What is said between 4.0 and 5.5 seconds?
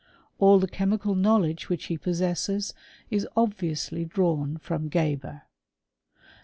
drawn from Geber.